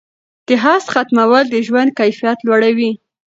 [0.47, 2.91] د حسد ختمول د ژوند کیفیت لوړوي.